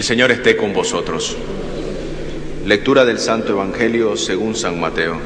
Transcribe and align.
El 0.00 0.04
Señor 0.04 0.30
esté 0.30 0.56
con 0.56 0.72
vosotros. 0.72 1.36
Lectura 2.64 3.04
del 3.04 3.18
Santo 3.18 3.52
Evangelio 3.52 4.16
según 4.16 4.56
San 4.56 4.80
Mateo. 4.80 5.20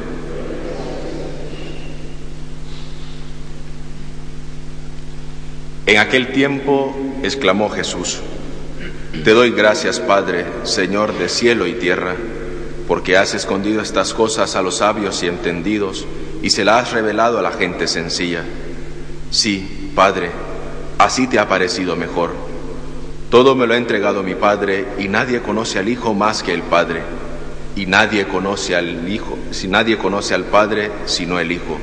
En 5.87 5.99
aquel 5.99 6.33
tiempo 6.33 6.93
exclamó 7.23 7.71
Jesús, 7.71 8.19
Te 9.23 9.31
doy 9.31 9.53
gracias, 9.53 10.01
Padre, 10.01 10.45
Señor 10.65 11.17
de 11.17 11.29
cielo 11.29 11.69
y 11.69 11.75
tierra, 11.75 12.17
porque 12.89 13.17
has 13.17 13.33
escondido 13.33 13.81
estas 13.81 14.13
cosas 14.13 14.57
a 14.57 14.63
los 14.63 14.79
sabios 14.79 15.23
y 15.23 15.29
entendidos 15.29 16.05
y 16.43 16.51
se 16.51 16.65
las 16.65 16.89
has 16.89 16.93
revelado 16.95 17.39
a 17.39 17.43
la 17.43 17.53
gente 17.53 17.87
sencilla. 17.87 18.43
Sí, 19.31 19.93
Padre, 19.95 20.33
así 20.99 21.29
te 21.29 21.39
ha 21.39 21.49
parecido 21.49 21.95
mejor. 21.95 22.54
Todo 23.35 23.57
me 23.57 23.67
lo 23.67 23.75
ha 23.75 23.79
entregado 23.79 24.23
mi 24.23 24.37
Padre 24.37 24.87
y 24.97 25.09
nadie 25.09 25.41
conoce 25.41 25.81
al 25.81 25.89
Hijo 25.89 26.15
más 26.15 26.45
que 26.45 26.55
el 26.55 26.63
Padre. 26.63 27.03
Y 27.75 27.87
nadie 27.87 28.29
conoce 28.29 28.77
al 28.77 29.09
Hijo, 29.09 29.37
si 29.51 29.67
nadie 29.67 29.99
conoce 29.99 30.35
al 30.35 30.45
Padre 30.45 30.93
sino 31.07 31.41
el 31.41 31.51
Hijo, 31.51 31.77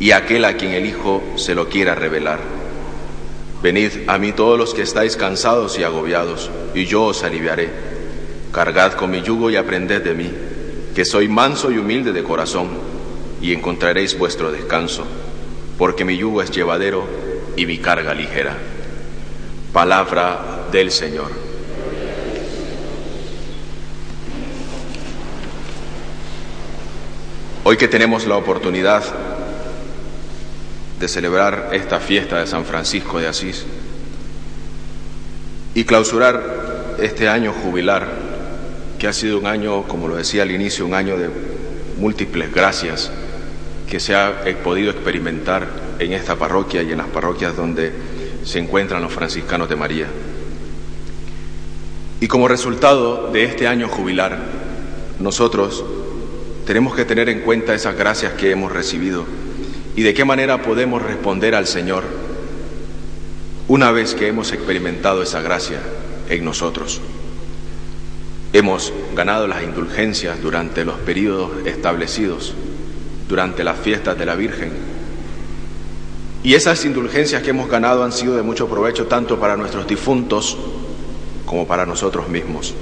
y 0.00 0.12
aquel 0.12 0.46
a 0.46 0.54
quien 0.54 0.72
el 0.72 0.86
Hijo 0.86 1.22
se 1.36 1.54
lo 1.54 1.68
quiera 1.68 1.94
revelar. 1.94 2.38
Venid 3.62 3.90
a 4.06 4.16
mí 4.16 4.32
todos 4.32 4.58
los 4.58 4.72
que 4.72 4.80
estáis 4.80 5.18
cansados 5.18 5.78
y 5.78 5.84
agobiados, 5.84 6.50
y 6.74 6.86
yo 6.86 7.02
os 7.02 7.22
aliviaré. 7.22 7.68
Cargad 8.50 8.94
con 8.94 9.10
mi 9.10 9.20
yugo 9.20 9.50
y 9.50 9.56
aprended 9.56 10.02
de 10.02 10.14
mí, 10.14 10.32
que 10.94 11.04
soy 11.04 11.28
manso 11.28 11.70
y 11.70 11.76
humilde 11.76 12.14
de 12.14 12.24
corazón, 12.24 12.68
y 13.42 13.52
encontraréis 13.52 14.16
vuestro 14.16 14.50
descanso, 14.50 15.04
porque 15.76 16.06
mi 16.06 16.16
yugo 16.16 16.40
es 16.40 16.50
llevadero 16.50 17.04
y 17.56 17.66
mi 17.66 17.76
carga 17.76 18.14
ligera. 18.14 18.56
Palabra 19.70 20.57
del 20.70 20.90
Señor. 20.90 21.30
Hoy 27.64 27.76
que 27.76 27.88
tenemos 27.88 28.26
la 28.26 28.36
oportunidad 28.36 29.04
de 30.98 31.08
celebrar 31.08 31.70
esta 31.72 32.00
fiesta 32.00 32.40
de 32.40 32.46
San 32.46 32.64
Francisco 32.64 33.18
de 33.18 33.28
Asís 33.28 33.64
y 35.74 35.84
clausurar 35.84 36.96
este 36.98 37.28
año 37.28 37.52
jubilar, 37.52 38.08
que 38.98 39.06
ha 39.06 39.12
sido 39.12 39.38
un 39.38 39.46
año, 39.46 39.84
como 39.84 40.08
lo 40.08 40.16
decía 40.16 40.42
al 40.42 40.50
inicio, 40.50 40.86
un 40.86 40.94
año 40.94 41.16
de 41.16 41.30
múltiples 41.98 42.52
gracias 42.52 43.10
que 43.88 44.00
se 44.00 44.14
ha 44.14 44.42
podido 44.64 44.90
experimentar 44.90 45.68
en 45.98 46.12
esta 46.12 46.36
parroquia 46.36 46.82
y 46.82 46.92
en 46.92 46.98
las 46.98 47.08
parroquias 47.08 47.56
donde 47.56 47.92
se 48.44 48.58
encuentran 48.58 49.02
los 49.02 49.12
franciscanos 49.12 49.68
de 49.68 49.76
María. 49.76 50.06
Y 52.20 52.26
como 52.26 52.48
resultado 52.48 53.30
de 53.32 53.44
este 53.44 53.68
año 53.68 53.88
jubilar, 53.88 54.38
nosotros 55.20 55.84
tenemos 56.66 56.94
que 56.94 57.04
tener 57.04 57.28
en 57.28 57.40
cuenta 57.40 57.74
esas 57.74 57.96
gracias 57.96 58.32
que 58.32 58.50
hemos 58.50 58.72
recibido 58.72 59.24
y 59.94 60.02
de 60.02 60.14
qué 60.14 60.24
manera 60.24 60.62
podemos 60.62 61.00
responder 61.00 61.54
al 61.54 61.66
Señor 61.66 62.04
una 63.68 63.92
vez 63.92 64.14
que 64.14 64.28
hemos 64.28 64.52
experimentado 64.52 65.22
esa 65.22 65.42
gracia 65.42 65.80
en 66.28 66.44
nosotros. 66.44 67.00
Hemos 68.52 68.92
ganado 69.14 69.46
las 69.46 69.62
indulgencias 69.62 70.40
durante 70.42 70.84
los 70.84 70.96
periodos 70.98 71.50
establecidos, 71.66 72.54
durante 73.28 73.62
las 73.62 73.78
fiestas 73.78 74.18
de 74.18 74.26
la 74.26 74.34
Virgen. 74.34 74.72
Y 76.42 76.54
esas 76.54 76.84
indulgencias 76.84 77.42
que 77.42 77.50
hemos 77.50 77.68
ganado 77.68 78.04
han 78.04 78.12
sido 78.12 78.36
de 78.36 78.42
mucho 78.42 78.68
provecho 78.68 79.06
tanto 79.06 79.38
para 79.38 79.56
nuestros 79.56 79.86
difuntos 79.86 80.56
como 81.48 81.66
para 81.66 81.86
nosotros 81.86 82.28
mismos. 82.28 82.74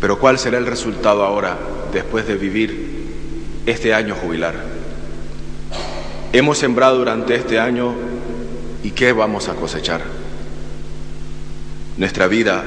Pero 0.00 0.18
¿cuál 0.18 0.38
será 0.38 0.56
el 0.56 0.66
resultado 0.66 1.22
ahora 1.22 1.58
después 1.92 2.26
de 2.26 2.36
vivir 2.36 3.62
este 3.66 3.92
año 3.92 4.14
jubilar? 4.14 4.54
Hemos 6.32 6.58
sembrado 6.58 6.96
durante 6.96 7.34
este 7.34 7.60
año 7.60 7.92
y 8.82 8.92
¿qué 8.92 9.12
vamos 9.12 9.48
a 9.48 9.54
cosechar? 9.54 10.00
Nuestra 11.98 12.26
vida 12.26 12.64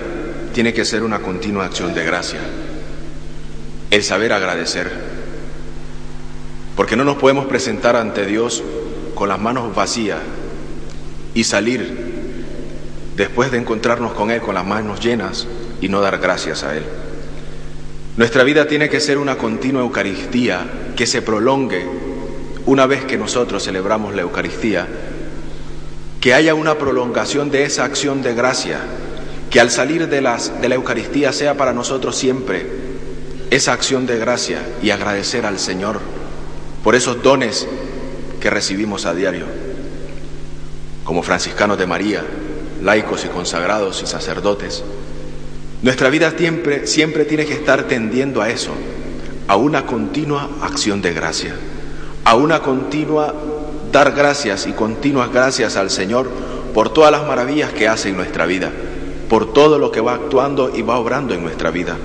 tiene 0.54 0.72
que 0.74 0.86
ser 0.86 1.02
una 1.02 1.20
continua 1.20 1.66
acción 1.66 1.96
de 1.96 2.06
gracia, 2.06 2.42
el 3.90 4.04
saber 4.04 4.34
agradecer, 4.34 4.92
porque 6.76 6.96
no 6.96 7.04
nos 7.04 7.18
podemos 7.18 7.48
presentar 7.48 7.96
ante 7.96 8.28
Dios 8.28 8.62
con 9.16 9.30
las 9.30 9.40
manos 9.40 9.74
vacías 9.74 10.20
y 11.34 11.44
salir 11.44 12.13
después 13.16 13.52
de 13.52 13.58
encontrarnos 13.58 14.14
con 14.14 14.32
Él 14.32 14.42
con 14.42 14.56
las 14.56 14.66
manos 14.66 15.00
llenas 15.00 15.48
y 15.82 15.90
no 15.90 16.02
dar 16.02 16.20
gracias 16.20 16.64
a 16.64 16.76
Él. 16.76 16.84
Nuestra 18.16 18.44
vida 18.44 18.68
tiene 18.68 18.90
que 18.90 19.00
ser 19.00 19.18
una 19.18 19.38
continua 19.38 19.82
Eucaristía 19.82 20.66
que 20.96 21.08
se 21.08 21.22
prolongue 21.22 21.86
una 22.66 22.86
vez 22.86 23.04
que 23.06 23.18
nosotros 23.18 23.64
celebramos 23.64 24.16
la 24.16 24.22
Eucaristía, 24.22 24.88
que 26.22 26.34
haya 26.34 26.54
una 26.54 26.78
prolongación 26.78 27.52
de 27.52 27.64
esa 27.64 27.84
acción 27.84 28.22
de 28.22 28.34
gracia, 28.34 28.80
que 29.50 29.60
al 29.60 29.72
salir 29.72 30.08
de, 30.08 30.22
las, 30.22 30.62
de 30.62 30.70
la 30.70 30.76
Eucaristía 30.76 31.34
sea 31.34 31.58
para 31.58 31.74
nosotros 31.74 32.16
siempre 32.16 32.66
esa 33.50 33.74
acción 33.74 34.06
de 34.06 34.18
gracia 34.18 34.60
y 34.82 34.92
agradecer 34.92 35.46
al 35.46 35.60
Señor 35.60 36.00
por 36.84 36.96
esos 36.96 37.22
dones 37.22 37.68
que 38.40 38.50
recibimos 38.50 39.06
a 39.06 39.14
diario. 39.14 39.46
Como 41.04 41.24
franciscanos 41.24 41.78
de 41.78 41.86
María, 41.86 42.24
laicos 42.84 43.26
y 43.26 43.30
consagrados 43.30 44.02
y 44.04 44.08
sacerdotes, 44.08 44.84
nuestra 45.82 46.10
vida 46.10 46.34
siempre, 46.38 46.88
siempre 46.88 47.26
tiene 47.26 47.46
que 47.46 47.54
estar 47.54 47.84
tendiendo 47.88 48.42
a 48.42 48.50
eso, 48.50 48.72
a 49.48 49.56
una 49.56 49.86
continua 49.86 50.50
acción 50.62 51.02
de 51.02 51.14
gracia, 51.14 51.56
a 52.24 52.36
una 52.36 52.62
continua 52.62 53.34
dar 53.94 54.12
gracias 54.12 54.66
y 54.66 54.72
continuas 54.72 55.32
gracias 55.32 55.78
al 55.78 55.92
Señor 55.92 56.30
por 56.74 56.92
todas 56.92 57.12
las 57.12 57.26
maravillas 57.28 57.72
que 57.72 57.88
hace 57.88 58.10
en 58.10 58.18
nuestra 58.18 58.46
vida, 58.46 58.72
por 59.30 59.54
todo 59.54 59.78
lo 59.78 59.92
que 59.92 60.02
va 60.02 60.16
actuando 60.16 60.76
y 60.76 60.82
va 60.82 60.98
obrando 60.98 61.34
en 61.34 61.44
nuestra 61.44 61.70
vida. 61.70 61.96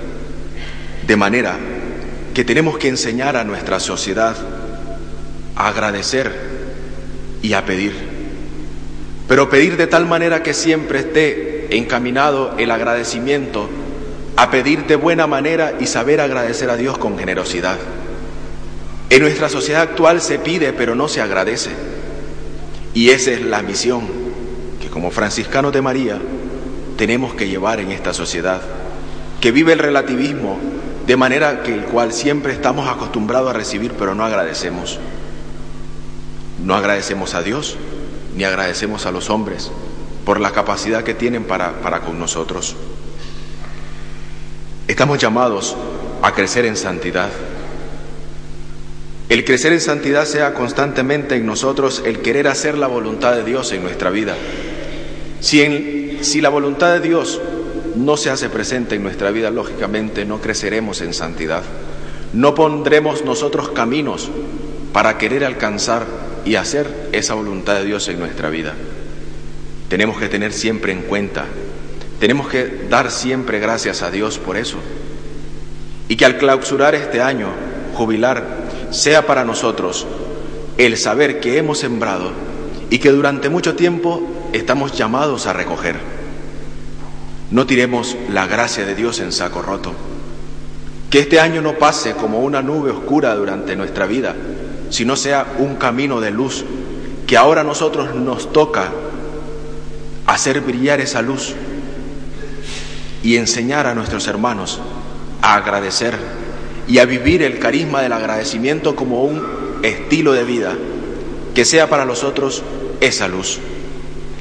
De 1.06 1.16
manera 1.16 1.56
que 2.34 2.44
tenemos 2.44 2.76
que 2.78 2.88
enseñar 2.88 3.36
a 3.36 3.44
nuestra 3.44 3.80
sociedad 3.80 4.36
a 5.56 5.68
agradecer 5.68 6.30
y 7.42 7.54
a 7.54 7.64
pedir. 7.64 8.07
Pero 9.28 9.50
pedir 9.50 9.76
de 9.76 9.86
tal 9.86 10.06
manera 10.06 10.42
que 10.42 10.54
siempre 10.54 11.00
esté 11.00 11.76
encaminado 11.76 12.54
el 12.56 12.70
agradecimiento 12.70 13.68
a 14.36 14.50
pedir 14.50 14.86
de 14.86 14.96
buena 14.96 15.26
manera 15.26 15.74
y 15.78 15.86
saber 15.86 16.20
agradecer 16.20 16.70
a 16.70 16.76
Dios 16.76 16.96
con 16.96 17.18
generosidad. 17.18 17.76
En 19.10 19.22
nuestra 19.22 19.50
sociedad 19.50 19.82
actual 19.82 20.22
se 20.22 20.38
pide 20.38 20.72
pero 20.72 20.94
no 20.94 21.08
se 21.08 21.20
agradece. 21.20 21.70
Y 22.94 23.10
esa 23.10 23.32
es 23.32 23.42
la 23.42 23.62
misión 23.62 24.08
que 24.80 24.88
como 24.88 25.10
franciscanos 25.10 25.74
de 25.74 25.82
María 25.82 26.18
tenemos 26.96 27.34
que 27.34 27.48
llevar 27.48 27.80
en 27.80 27.92
esta 27.92 28.14
sociedad, 28.14 28.62
que 29.42 29.52
vive 29.52 29.74
el 29.74 29.78
relativismo 29.78 30.58
de 31.06 31.16
manera 31.16 31.62
que 31.62 31.74
el 31.74 31.82
cual 31.82 32.12
siempre 32.12 32.52
estamos 32.52 32.88
acostumbrados 32.88 33.50
a 33.50 33.58
recibir 33.58 33.92
pero 33.92 34.14
no 34.14 34.24
agradecemos. 34.24 34.98
No 36.64 36.74
agradecemos 36.74 37.34
a 37.34 37.42
Dios 37.42 37.76
ni 38.38 38.44
agradecemos 38.44 39.04
a 39.04 39.10
los 39.10 39.30
hombres 39.30 39.68
por 40.24 40.38
la 40.38 40.52
capacidad 40.52 41.02
que 41.02 41.12
tienen 41.12 41.42
para, 41.42 41.80
para 41.80 42.02
con 42.02 42.20
nosotros. 42.20 42.76
Estamos 44.86 45.18
llamados 45.18 45.76
a 46.22 46.32
crecer 46.32 46.64
en 46.64 46.76
santidad. 46.76 47.30
El 49.28 49.44
crecer 49.44 49.72
en 49.72 49.80
santidad 49.80 50.24
sea 50.24 50.54
constantemente 50.54 51.34
en 51.34 51.46
nosotros 51.46 52.00
el 52.06 52.20
querer 52.20 52.46
hacer 52.46 52.78
la 52.78 52.86
voluntad 52.86 53.34
de 53.34 53.42
Dios 53.42 53.72
en 53.72 53.82
nuestra 53.82 54.10
vida. 54.10 54.36
Si, 55.40 56.18
si 56.20 56.40
la 56.40 56.48
voluntad 56.48 56.92
de 56.92 57.00
Dios 57.00 57.40
no 57.96 58.16
se 58.16 58.30
hace 58.30 58.48
presente 58.48 58.94
en 58.94 59.02
nuestra 59.02 59.32
vida, 59.32 59.50
lógicamente 59.50 60.24
no 60.24 60.40
creceremos 60.40 61.00
en 61.00 61.12
santidad. 61.12 61.64
No 62.32 62.54
pondremos 62.54 63.24
nosotros 63.24 63.70
caminos 63.70 64.30
para 64.92 65.18
querer 65.18 65.44
alcanzar 65.44 66.27
y 66.44 66.56
hacer 66.56 67.10
esa 67.12 67.34
voluntad 67.34 67.76
de 67.76 67.84
Dios 67.84 68.08
en 68.08 68.18
nuestra 68.18 68.50
vida. 68.50 68.74
Tenemos 69.88 70.18
que 70.18 70.28
tener 70.28 70.52
siempre 70.52 70.92
en 70.92 71.02
cuenta, 71.02 71.46
tenemos 72.20 72.48
que 72.48 72.86
dar 72.88 73.10
siempre 73.10 73.58
gracias 73.58 74.02
a 74.02 74.10
Dios 74.10 74.38
por 74.38 74.56
eso. 74.56 74.78
Y 76.08 76.16
que 76.16 76.24
al 76.24 76.38
clausurar 76.38 76.94
este 76.94 77.20
año, 77.20 77.48
jubilar, 77.94 78.44
sea 78.90 79.26
para 79.26 79.44
nosotros 79.44 80.06
el 80.78 80.96
saber 80.96 81.40
que 81.40 81.58
hemos 81.58 81.78
sembrado 81.78 82.32
y 82.90 82.98
que 82.98 83.10
durante 83.10 83.48
mucho 83.48 83.74
tiempo 83.76 84.22
estamos 84.52 84.92
llamados 84.96 85.46
a 85.46 85.52
recoger. 85.52 85.96
No 87.50 87.66
tiremos 87.66 88.16
la 88.30 88.46
gracia 88.46 88.84
de 88.84 88.94
Dios 88.94 89.20
en 89.20 89.32
saco 89.32 89.62
roto. 89.62 89.92
Que 91.10 91.20
este 91.20 91.40
año 91.40 91.62
no 91.62 91.74
pase 91.74 92.12
como 92.12 92.40
una 92.40 92.62
nube 92.62 92.90
oscura 92.90 93.34
durante 93.34 93.76
nuestra 93.76 94.06
vida, 94.06 94.36
sino 94.90 95.16
sea 95.16 95.54
un 95.58 95.76
camino 95.76 96.20
de 96.20 96.30
luz, 96.30 96.64
que 97.26 97.36
ahora 97.36 97.60
a 97.60 97.64
nosotros 97.64 98.14
nos 98.14 98.52
toca 98.52 98.90
hacer 100.26 100.60
brillar 100.60 101.00
esa 101.00 101.22
luz 101.22 101.54
y 103.22 103.36
enseñar 103.36 103.86
a 103.86 103.94
nuestros 103.94 104.26
hermanos 104.26 104.80
a 105.42 105.54
agradecer 105.54 106.16
y 106.86 106.98
a 106.98 107.04
vivir 107.04 107.42
el 107.42 107.58
carisma 107.58 108.00
del 108.00 108.12
agradecimiento 108.12 108.96
como 108.96 109.24
un 109.24 109.42
estilo 109.82 110.32
de 110.32 110.44
vida 110.44 110.74
que 111.54 111.64
sea 111.64 111.88
para 111.88 112.04
nosotros 112.04 112.62
esa 113.00 113.28
luz. 113.28 113.58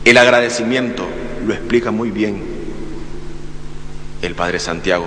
El 0.05 0.17
agradecimiento 0.17 1.05
lo 1.45 1.53
explica 1.53 1.91
muy 1.91 2.11
bien 2.11 2.41
el 4.21 4.35
Padre 4.35 4.59
Santiago. 4.59 5.05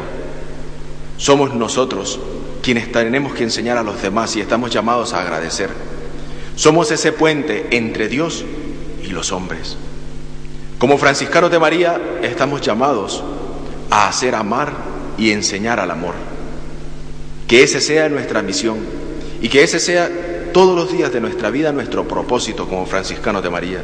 Somos 1.16 1.54
nosotros 1.54 2.18
quienes 2.62 2.92
tenemos 2.92 3.34
que 3.34 3.44
enseñar 3.44 3.78
a 3.78 3.82
los 3.82 4.00
demás 4.02 4.36
y 4.36 4.40
estamos 4.40 4.70
llamados 4.70 5.12
a 5.12 5.20
agradecer. 5.20 5.70
Somos 6.56 6.90
ese 6.90 7.12
puente 7.12 7.68
entre 7.70 8.08
Dios 8.08 8.44
y 9.02 9.08
los 9.08 9.32
hombres. 9.32 9.76
Como 10.78 10.98
franciscanos 10.98 11.50
de 11.50 11.58
María 11.58 12.00
estamos 12.22 12.60
llamados 12.60 13.22
a 13.90 14.08
hacer 14.08 14.34
amar 14.34 14.72
y 15.18 15.30
enseñar 15.30 15.80
al 15.80 15.90
amor. 15.90 16.14
Que 17.46 17.62
ese 17.62 17.80
sea 17.80 18.08
nuestra 18.08 18.42
misión 18.42 18.78
y 19.40 19.48
que 19.48 19.62
ese 19.62 19.80
sea 19.80 20.10
todos 20.52 20.76
los 20.76 20.92
días 20.92 21.12
de 21.12 21.20
nuestra 21.20 21.50
vida 21.50 21.72
nuestro 21.72 22.06
propósito 22.06 22.68
como 22.68 22.86
franciscanos 22.86 23.42
de 23.42 23.50
María. 23.50 23.82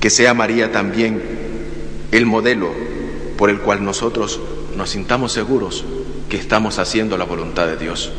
Que 0.00 0.10
sea 0.10 0.34
María 0.34 0.70
también 0.72 1.22
el 2.10 2.26
modelo 2.26 2.70
por 3.36 3.50
el 3.50 3.60
cual 3.60 3.84
nosotros 3.84 4.40
nos 4.76 4.90
sintamos 4.90 5.32
seguros 5.32 5.84
que 6.28 6.36
estamos 6.36 6.78
haciendo 6.78 7.16
la 7.16 7.24
voluntad 7.24 7.66
de 7.66 7.76
Dios. 7.76 8.12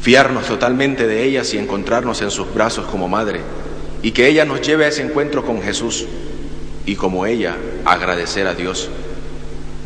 Fiarnos 0.00 0.46
totalmente 0.46 1.06
de 1.06 1.24
ellas 1.24 1.54
y 1.54 1.58
encontrarnos 1.58 2.22
en 2.22 2.30
sus 2.30 2.52
brazos 2.52 2.86
como 2.86 3.08
madre 3.08 3.40
y 4.02 4.10
que 4.10 4.26
ella 4.26 4.44
nos 4.44 4.60
lleve 4.60 4.84
a 4.84 4.88
ese 4.88 5.02
encuentro 5.02 5.44
con 5.44 5.62
Jesús 5.62 6.06
y 6.84 6.96
como 6.96 7.24
ella 7.26 7.56
agradecer 7.84 8.46
a 8.46 8.54
Dios, 8.54 8.90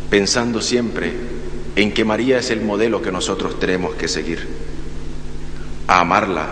pensando 0.09 0.63
siempre 0.63 1.13
en 1.77 1.93
que 1.93 2.05
María 2.05 2.39
es 2.39 2.51
el 2.51 2.63
modelo 2.63 3.03
que 3.03 3.13
nosotros 3.13 3.61
tenemos 3.61 3.95
que 3.95 4.09
seguir, 4.09 4.49
a 5.87 6.01
amarla 6.01 6.47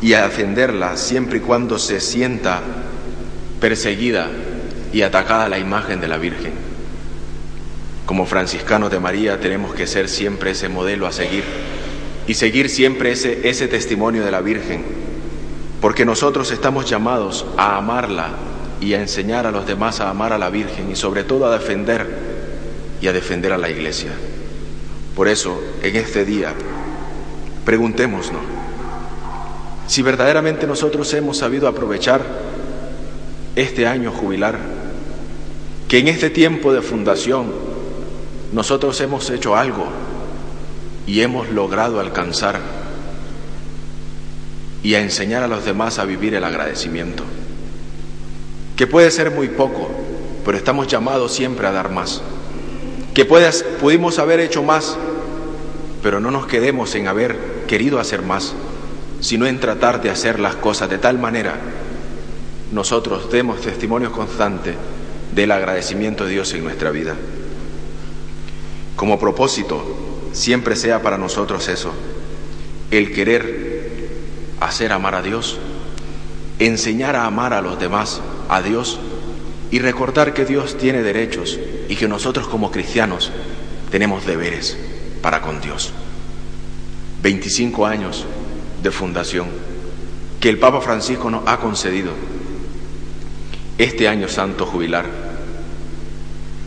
y 0.00 0.14
a 0.14 0.22
defenderla 0.22 0.96
siempre 0.96 1.38
y 1.38 1.40
cuando 1.40 1.78
se 1.78 2.00
sienta 2.00 2.62
perseguida 3.60 4.28
y 4.92 5.02
atacada 5.02 5.48
la 5.48 5.58
imagen 5.58 6.00
de 6.00 6.08
la 6.08 6.16
Virgen. 6.16 6.73
Como 8.06 8.26
franciscanos 8.26 8.90
de 8.90 9.00
María 9.00 9.40
tenemos 9.40 9.74
que 9.74 9.86
ser 9.86 10.08
siempre 10.08 10.50
ese 10.50 10.68
modelo 10.68 11.06
a 11.06 11.12
seguir 11.12 11.44
y 12.26 12.34
seguir 12.34 12.68
siempre 12.68 13.12
ese, 13.12 13.48
ese 13.48 13.68
testimonio 13.68 14.24
de 14.24 14.30
la 14.30 14.40
Virgen, 14.40 14.84
porque 15.80 16.04
nosotros 16.04 16.50
estamos 16.50 16.88
llamados 16.88 17.46
a 17.56 17.76
amarla 17.76 18.30
y 18.80 18.94
a 18.94 19.00
enseñar 19.00 19.46
a 19.46 19.50
los 19.50 19.66
demás 19.66 20.00
a 20.00 20.10
amar 20.10 20.32
a 20.32 20.38
la 20.38 20.50
Virgen 20.50 20.90
y 20.90 20.96
sobre 20.96 21.24
todo 21.24 21.46
a 21.46 21.58
defender 21.58 22.06
y 23.00 23.06
a 23.06 23.12
defender 23.12 23.52
a 23.52 23.58
la 23.58 23.70
Iglesia. 23.70 24.12
Por 25.16 25.28
eso, 25.28 25.62
en 25.82 25.96
este 25.96 26.24
día, 26.24 26.52
preguntémonos 27.64 28.26
si 29.86 30.02
verdaderamente 30.02 30.66
nosotros 30.66 31.12
hemos 31.14 31.38
sabido 31.38 31.68
aprovechar 31.68 32.22
este 33.54 33.86
año 33.86 34.10
jubilar, 34.10 34.58
que 35.88 35.98
en 35.98 36.08
este 36.08 36.30
tiempo 36.30 36.72
de 36.72 36.82
fundación 36.82 37.73
nosotros 38.52 39.00
hemos 39.00 39.30
hecho 39.30 39.56
algo 39.56 39.86
y 41.06 41.20
hemos 41.20 41.50
logrado 41.50 42.00
alcanzar 42.00 42.60
y 44.82 44.94
a 44.94 45.00
enseñar 45.00 45.42
a 45.42 45.48
los 45.48 45.64
demás 45.64 45.98
a 45.98 46.04
vivir 46.04 46.34
el 46.34 46.44
agradecimiento, 46.44 47.24
que 48.76 48.86
puede 48.86 49.10
ser 49.10 49.30
muy 49.30 49.48
poco, 49.48 49.90
pero 50.44 50.58
estamos 50.58 50.86
llamados 50.86 51.32
siempre 51.32 51.66
a 51.66 51.72
dar 51.72 51.90
más 51.90 52.22
que 53.14 53.24
puedas, 53.24 53.62
pudimos 53.80 54.18
haber 54.18 54.40
hecho 54.40 54.64
más, 54.64 54.96
pero 56.02 56.18
no 56.18 56.32
nos 56.32 56.46
quedemos 56.46 56.94
en 56.96 57.06
haber 57.06 57.64
querido 57.68 58.00
hacer 58.00 58.22
más, 58.22 58.54
sino 59.20 59.46
en 59.46 59.60
tratar 59.60 60.02
de 60.02 60.10
hacer 60.10 60.40
las 60.40 60.56
cosas 60.56 60.90
de 60.90 60.98
tal 60.98 61.18
manera 61.18 61.54
nosotros 62.72 63.30
demos 63.30 63.60
testimonio 63.60 64.10
constante 64.10 64.74
del 65.32 65.52
agradecimiento 65.52 66.24
de 66.24 66.32
Dios 66.32 66.52
en 66.54 66.64
nuestra 66.64 66.90
vida. 66.90 67.14
Como 68.96 69.18
propósito, 69.18 69.84
siempre 70.32 70.76
sea 70.76 71.02
para 71.02 71.18
nosotros 71.18 71.68
eso, 71.68 71.92
el 72.90 73.12
querer 73.12 74.08
hacer 74.60 74.92
amar 74.92 75.14
a 75.14 75.22
Dios, 75.22 75.58
enseñar 76.58 77.16
a 77.16 77.26
amar 77.26 77.52
a 77.52 77.62
los 77.62 77.78
demás, 77.78 78.20
a 78.48 78.62
Dios, 78.62 79.00
y 79.70 79.80
recordar 79.80 80.34
que 80.34 80.44
Dios 80.44 80.78
tiene 80.78 81.02
derechos 81.02 81.58
y 81.88 81.96
que 81.96 82.06
nosotros 82.06 82.46
como 82.46 82.70
cristianos 82.70 83.32
tenemos 83.90 84.24
deberes 84.24 84.76
para 85.20 85.40
con 85.40 85.60
Dios. 85.60 85.92
25 87.22 87.86
años 87.86 88.24
de 88.82 88.90
fundación 88.90 89.48
que 90.38 90.50
el 90.50 90.58
Papa 90.58 90.80
Francisco 90.80 91.30
nos 91.30 91.48
ha 91.48 91.58
concedido. 91.58 92.12
Este 93.78 94.06
año 94.08 94.28
santo 94.28 94.66
jubilar 94.66 95.23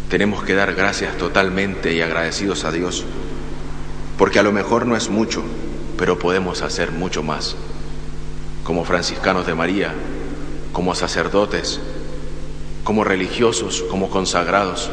tenemos 0.09 0.43
que 0.43 0.53
dar 0.53 0.73
gracias 0.73 1.17
totalmente 1.17 1.93
y 1.93 2.01
agradecidos 2.01 2.63
a 2.63 2.71
Dios, 2.71 3.03
porque 4.17 4.39
a 4.39 4.43
lo 4.43 4.51
mejor 4.51 4.85
no 4.85 4.95
es 4.95 5.09
mucho, 5.09 5.43
pero 5.97 6.17
podemos 6.17 6.61
hacer 6.61 6.91
mucho 6.91 7.23
más. 7.23 7.55
Como 8.63 8.85
franciscanos 8.85 9.45
de 9.47 9.55
María, 9.55 9.93
como 10.71 10.95
sacerdotes, 10.95 11.79
como 12.83 13.03
religiosos, 13.03 13.83
como 13.89 14.09
consagrados, 14.09 14.89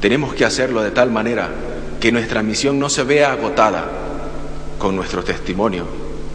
tenemos 0.00 0.34
que 0.34 0.44
hacerlo 0.44 0.82
de 0.82 0.90
tal 0.90 1.10
manera 1.10 1.50
que 2.00 2.12
nuestra 2.12 2.42
misión 2.42 2.78
no 2.78 2.88
se 2.88 3.02
vea 3.02 3.32
agotada 3.32 3.90
con 4.78 4.94
nuestro 4.94 5.24
testimonio, 5.24 5.86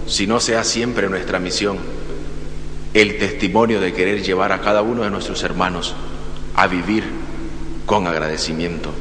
sino 0.07 0.39
sea 0.39 0.63
siempre 0.63 1.09
nuestra 1.09 1.39
misión 1.39 1.77
el 2.93 3.17
testimonio 3.17 3.81
de 3.81 3.93
querer 3.93 4.21
llevar 4.21 4.51
a 4.51 4.62
cada 4.62 4.81
uno 4.81 5.03
de 5.03 5.09
nuestros 5.09 5.41
hermanos 5.43 5.95
a 6.55 6.67
vivir 6.67 7.23
con 7.85 8.07
agradecimiento. 8.07 8.91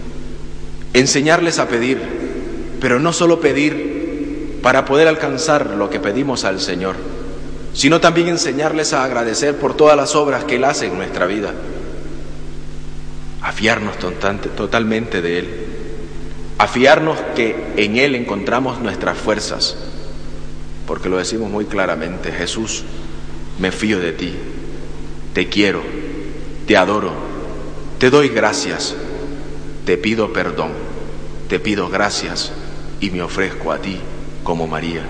Enseñarles 0.95 1.59
a 1.59 1.69
pedir, 1.69 2.01
pero 2.81 2.99
no 2.99 3.13
solo 3.13 3.41
pedir 3.41 4.61
para 4.63 4.85
poder 4.85 5.09
alcanzar 5.09 5.71
lo 5.71 5.91
que 5.91 6.01
pedimos 6.01 6.45
al 6.45 6.61
Señor, 6.61 6.97
sino 7.75 8.01
también 8.01 8.29
enseñarles 8.29 8.93
a 8.93 9.05
agradecer 9.05 9.57
por 9.57 9.77
todas 9.77 9.97
las 9.97 10.15
obras 10.15 10.45
que 10.45 10.57
Él 10.57 10.65
hace 10.65 10.87
en 10.87 10.97
nuestra 10.97 11.27
vida. 11.27 11.53
A 13.41 13.53
fiarnos 13.53 13.97
totalmente 13.99 15.21
de 15.21 15.39
Él, 15.39 15.49
a 16.59 16.69
fiarnos 16.69 17.19
que 17.35 17.73
en 17.77 17.97
Él 17.97 18.15
encontramos 18.15 18.81
nuestras 18.81 19.19
fuerzas, 19.19 19.77
porque 20.87 21.09
lo 21.09 21.17
decimos 21.17 21.51
muy 21.51 21.65
claramente, 21.65 22.31
Jesús, 22.31 22.85
me 23.59 23.73
fío 23.73 23.99
de 23.99 24.13
ti, 24.13 24.35
te 25.33 25.49
quiero, 25.49 25.83
te 26.67 26.77
adoro, 26.77 27.32
te 28.03 28.11
doy 28.11 28.31
gracias, 28.31 28.97
te 29.87 29.97
pido 29.97 30.33
perdón, 30.33 30.73
te 31.49 31.61
pido 31.61 31.89
gracias 31.89 32.51
y 32.99 33.11
me 33.11 33.23
ofrezco 33.23 33.71
a 33.71 33.79
ti 33.79 33.97
como 34.43 34.67
María. 34.67 35.05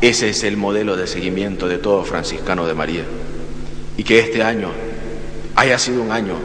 Ese 0.00 0.28
es 0.28 0.44
el 0.44 0.56
modelo 0.56 0.96
de 0.96 1.08
seguimiento 1.08 1.66
de 1.66 1.78
todo 1.78 2.04
franciscano 2.04 2.68
de 2.68 2.74
María. 2.74 3.02
Y 3.96 4.04
que 4.04 4.20
este 4.20 4.44
año 4.44 4.68
haya 5.56 5.76
sido 5.76 6.02
un 6.02 6.12
año 6.12 6.36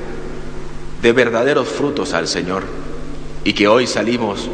de 1.04 1.12
verdaderos 1.14 1.68
frutos 1.68 2.16
al 2.16 2.28
Señor 2.28 2.64
y 3.44 3.54
que 3.54 3.68
hoy 3.68 3.86
salimos, 3.86 4.50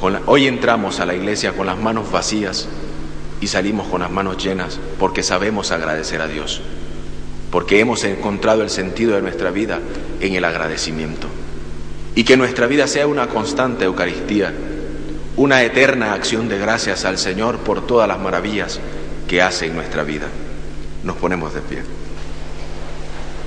con 0.00 0.20
hoy 0.26 0.46
entramos 0.46 1.00
a 1.00 1.06
la 1.06 1.16
iglesia 1.16 1.56
con 1.56 1.66
las 1.66 1.80
manos 1.80 2.12
vacías 2.12 2.68
y 3.40 3.48
salimos 3.48 3.88
con 3.88 4.02
las 4.02 4.12
manos 4.12 4.40
llenas 4.40 4.78
porque 5.00 5.24
sabemos 5.24 5.72
agradecer 5.72 6.20
a 6.20 6.28
Dios, 6.28 6.62
porque 7.52 7.80
hemos 7.80 8.02
encontrado 8.04 8.62
el 8.62 8.70
sentido 8.70 9.14
de 9.14 9.20
nuestra 9.20 9.50
vida 9.50 9.78
en 10.20 10.34
el 10.34 10.44
agradecimiento. 10.44 11.28
Y 12.14 12.24
que 12.24 12.38
nuestra 12.38 12.66
vida 12.66 12.86
sea 12.86 13.06
una 13.06 13.28
constante 13.28 13.84
Eucaristía, 13.84 14.54
una 15.36 15.62
eterna 15.62 16.14
acción 16.14 16.48
de 16.48 16.58
gracias 16.58 17.04
al 17.04 17.18
Señor 17.18 17.58
por 17.58 17.86
todas 17.86 18.08
las 18.08 18.18
maravillas 18.18 18.80
que 19.28 19.42
hace 19.42 19.66
en 19.66 19.76
nuestra 19.76 20.02
vida. 20.02 20.28
Nos 21.04 21.16
ponemos 21.16 21.52
de 21.52 21.60
pie. 21.60 21.82